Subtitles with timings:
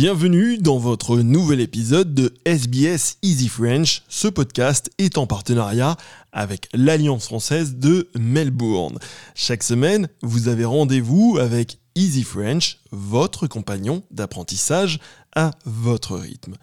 [0.00, 4.04] Bienvenue dans votre nouvel épisode de SBS Easy French.
[4.08, 5.96] Ce podcast est en partenariat
[6.30, 9.00] avec l'Alliance française de Melbourne.
[9.34, 15.00] Chaque semaine, vous avez rendez-vous avec Easy French, votre compagnon d'apprentissage
[15.34, 16.54] à votre rythme.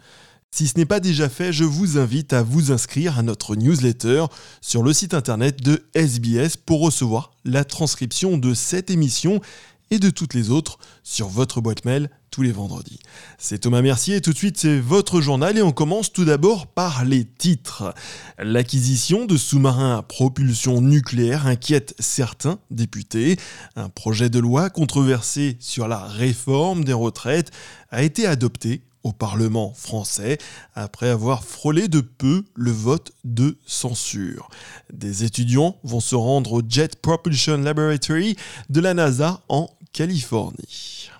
[0.50, 4.24] Si ce n'est pas déjà fait, je vous invite à vous inscrire à notre newsletter
[4.62, 9.42] sur le site internet de SBS pour recevoir la transcription de cette émission
[9.90, 12.08] et de toutes les autres sur votre boîte mail
[12.42, 12.98] les vendredis.
[13.38, 16.66] C'est Thomas Mercier et tout de suite c'est votre journal et on commence tout d'abord
[16.66, 17.94] par les titres.
[18.38, 23.36] L'acquisition de sous-marins à propulsion nucléaire inquiète certains députés.
[23.76, 27.50] Un projet de loi controversé sur la réforme des retraites
[27.90, 30.38] a été adopté au Parlement français
[30.74, 34.48] après avoir frôlé de peu le vote de censure.
[34.92, 38.36] Des étudiants vont se rendre au Jet Propulsion Laboratory
[38.68, 41.10] de la NASA en Californie.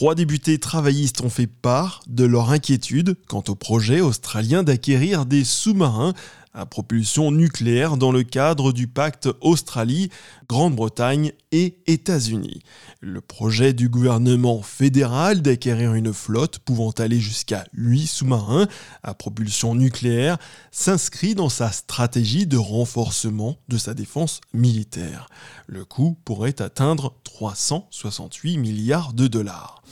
[0.00, 5.44] Trois députés travaillistes ont fait part de leur inquiétude quant au projet australien d'acquérir des
[5.44, 6.14] sous-marins
[6.52, 10.10] à propulsion nucléaire dans le cadre du pacte Australie,
[10.48, 12.62] Grande-Bretagne et États-Unis.
[13.00, 18.66] Le projet du gouvernement fédéral d'acquérir une flotte pouvant aller jusqu'à 8 sous-marins
[19.02, 20.38] à propulsion nucléaire
[20.72, 25.28] s'inscrit dans sa stratégie de renforcement de sa défense militaire.
[25.66, 29.82] Le coût pourrait atteindre 368 milliards de dollars.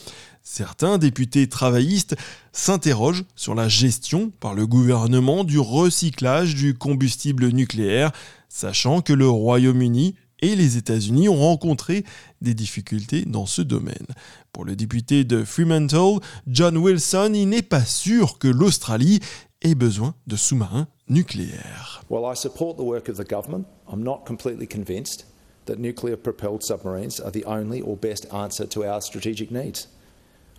[0.50, 2.16] Certains députés travaillistes
[2.52, 8.12] s'interrogent sur la gestion par le gouvernement du recyclage du combustible nucléaire,
[8.48, 12.02] sachant que le Royaume-Uni et les États-Unis ont rencontré
[12.40, 14.06] des difficultés dans ce domaine.
[14.50, 19.20] Pour le député de Fremantle, John Wilson, il n'est pas sûr que l'Australie
[19.60, 22.02] ait besoin de sous-marins nucléaires.
[22.08, 25.26] While I support the work of the government, I'm not completely convinced
[25.66, 29.88] that nuclear propelled submarines are the only or best answer to our strategic needs.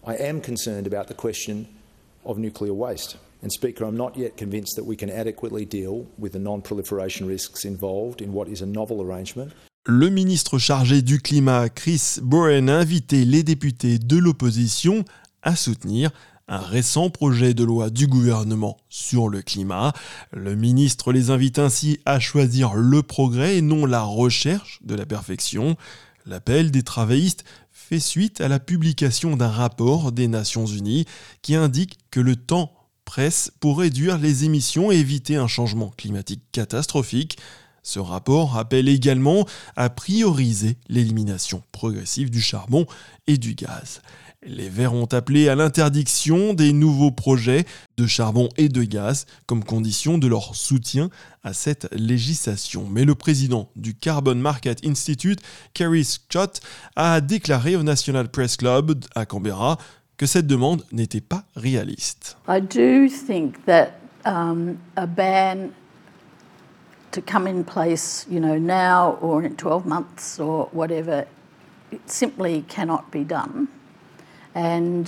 [0.10, 1.68] I am concerned about the question
[2.26, 3.18] of nuclear waste.
[3.44, 7.28] And, Speaker, I'm not yet convinced that we can adequately deal with the non proliferation
[7.28, 9.52] risks involved in what is a novel arrangement.
[9.86, 15.06] Le ministre chargé du climat, Chris Boren, a invité les députés de l'opposition
[15.44, 16.10] à soutenir
[16.48, 19.94] un récent projet de loi du gouvernement sur le climat.
[20.34, 25.06] Le ministre les invite ainsi à choisir le progrès et non la recherche de la
[25.06, 25.78] perfection.
[26.26, 27.46] L'appel des travaillistes
[27.90, 31.06] fait suite à la publication d'un rapport des Nations Unies
[31.42, 32.72] qui indique que le temps
[33.04, 37.40] presse pour réduire les émissions et éviter un changement climatique catastrophique.
[37.82, 42.86] Ce rapport appelle également à prioriser l'élimination progressive du charbon
[43.26, 44.04] et du gaz.
[44.46, 47.66] Les Verts ont appelé à l'interdiction des nouveaux projets
[47.98, 51.10] de charbon et de gaz comme condition de leur soutien
[51.44, 52.88] à cette législation.
[52.90, 55.42] Mais le président du Carbon Market Institute,
[55.74, 56.62] Kerry Scott,
[56.96, 59.78] a déclaré au National Press Club à Canberra
[60.16, 62.38] que cette demande n'était pas réaliste.
[62.48, 63.90] I do think that
[64.26, 65.72] um, a ban
[67.12, 71.26] to come in place, you know, now or in 12 months or whatever,
[71.92, 73.68] it simply cannot be done.
[74.56, 75.06] And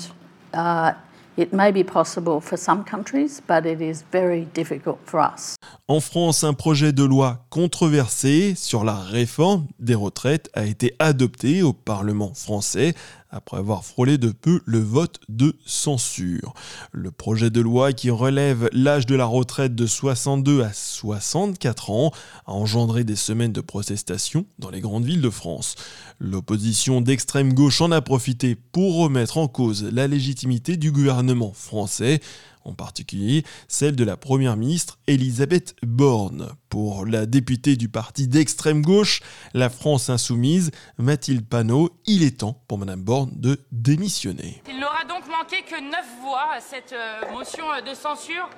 [0.53, 0.93] uh,
[1.37, 5.55] it may be possible for some countries, but it is very difficult for us.
[5.87, 11.63] En France, un projet de loi controversé sur la réforme des retraites a été adopté
[11.63, 12.93] au Parlement français
[13.31, 16.53] après avoir frôlé de peu le vote de censure.
[16.91, 22.11] Le projet de loi qui relève l'âge de la retraite de 62 à 64 ans
[22.45, 25.75] a engendré des semaines de protestation dans les grandes villes de France.
[26.19, 32.19] L'opposition d'extrême gauche en a profité pour remettre en cause la légitimité du gouvernement français
[32.65, 36.49] en particulier celle de la Première ministre Elisabeth Borne.
[36.69, 39.21] Pour la députée du parti d'extrême gauche,
[39.53, 44.61] la France insoumise, Mathilde Panot, il est temps pour Madame Borne de démissionner.
[44.69, 48.49] Il n'aura donc manqué que neuf voix à cette euh, motion euh, de censure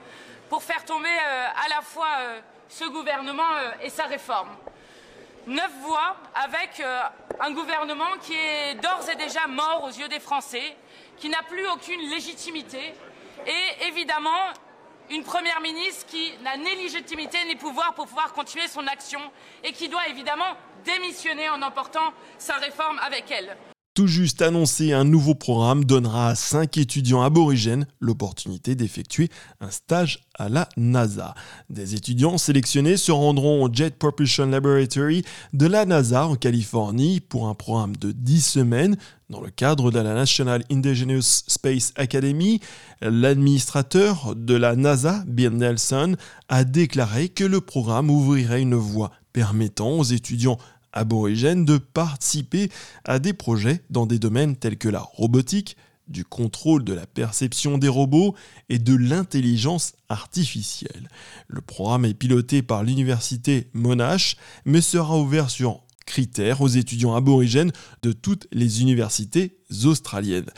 [0.50, 2.08] pour faire tomber euh, à la fois
[2.70, 3.42] ce gouvernement
[3.84, 4.50] et sa réforme.
[5.48, 6.82] Neuf voix avec
[7.40, 10.76] un gouvernement qui est d'ores et déjà mort aux yeux des Français,
[11.18, 12.94] qui n'a plus aucune légitimité,
[13.48, 14.54] et évidemment
[15.10, 19.20] une première ministre qui n'a ni légitimité ni pouvoir pour pouvoir continuer son action
[19.64, 23.56] et qui doit évidemment démissionner en emportant sa réforme avec elle.
[23.96, 29.30] Tout juste annoncé, un nouveau programme donnera à 5 étudiants aborigènes l'opportunité d'effectuer
[29.62, 31.36] un stage à la NASA.
[31.70, 35.24] Des étudiants sélectionnés se rendront au Jet Propulsion Laboratory
[35.54, 38.98] de la NASA en Californie pour un programme de 10 semaines
[39.30, 42.62] dans le cadre de la National Indigenous Space Academy.
[43.00, 46.16] L'administrateur de la NASA, Bill Nelson,
[46.50, 50.58] a déclaré que le programme ouvrirait une voie permettant aux étudiants
[50.94, 52.70] aborigènes de participer
[53.04, 55.76] à des projets dans des domaines tels que la robotique,
[56.08, 58.36] du contrôle de la perception des robots
[58.70, 61.10] et de l'intelligence artificielle.
[61.48, 67.72] Le programme est piloté par l'université Monash, mais sera ouvert sur critères aux étudiants aborigènes
[68.02, 70.50] de toutes les universités australiennes.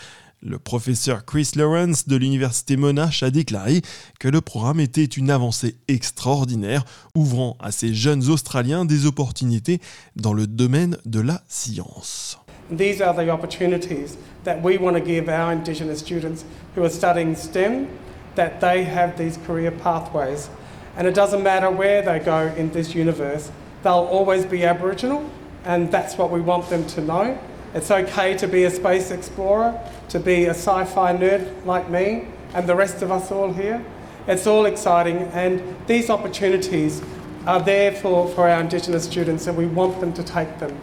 [0.42, 3.82] Le professeur Chris Lawrence de l'université Monash a déclaré
[4.20, 6.86] que le programme était une avancée extraordinaire,
[7.16, 9.80] ouvrant à ces jeunes Australiens des opportunités
[10.16, 12.38] dans le domaine de la science.
[12.70, 16.46] These are the opportunities that we want to give our Indigenous students
[16.76, 17.88] who are studying STEM,
[18.36, 20.50] that they have these career pathways.
[20.98, 23.52] And it doesn't matter where they go in this universe,
[23.84, 25.24] they'll always be Aboriginal,
[25.64, 27.38] and that's what we want them to know.
[27.76, 29.78] It's okay to be a space explorer,
[30.08, 33.84] to be a sci fi nerd like me, and the rest of us all here.
[34.28, 37.02] It's all exciting, and these opportunities
[37.46, 40.80] are there for, for our Indigenous students, and we want them to take them.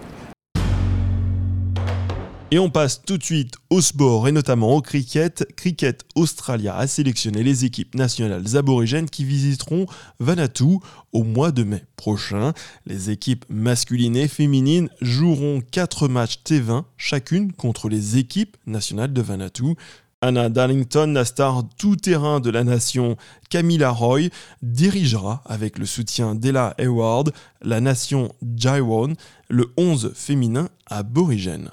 [2.53, 5.43] Et on passe tout de suite au sport et notamment au cricket.
[5.57, 9.87] Cricket Australia a sélectionné les équipes nationales aborigènes qui visiteront
[10.21, 10.77] Vanuatu
[11.15, 12.53] au mois de mai prochain.
[12.85, 19.23] Les équipes masculines et féminines joueront 4 matchs T20 chacune contre les équipes nationales de
[19.23, 19.75] Vanuatu.
[20.21, 23.17] Anna Darlington, la star tout-terrain de la nation
[23.49, 24.29] Camilla Roy,
[24.61, 27.33] dirigera avec le soutien d'Ella Hayward
[27.63, 29.15] la nation Jaiwan,
[29.49, 31.71] le 11 féminin aborigène.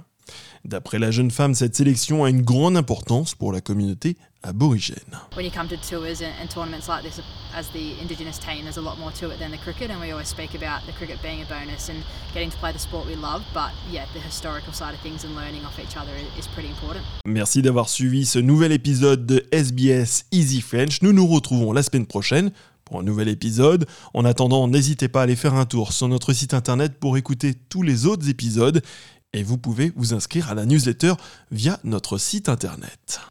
[0.65, 4.97] D'après la jeune femme, cette sélection a une grande importance pour la communauté aborigène.
[5.35, 7.21] When you come to tours and, tournaments like this
[7.55, 10.11] as the Indigenous team, there's a lot more to it than the cricket, and we
[10.11, 12.03] always speak about the cricket being a bonus and
[12.33, 13.43] getting to play the sport we love.
[13.53, 17.03] But yeah, the historical side of things and learning off each other is pretty important.
[17.25, 21.01] Merci d'avoir suivi ce nouvel épisode de SBS Easy French.
[21.01, 22.51] Nous nous retrouvons la semaine prochaine
[22.85, 23.85] pour un nouvel épisode.
[24.13, 27.53] En attendant, n'hésitez pas à aller faire un tour sur notre site internet pour écouter
[27.53, 28.81] tous les autres épisodes
[29.33, 31.13] et vous pouvez vous inscrire à la newsletter
[31.51, 33.21] via notre site internet.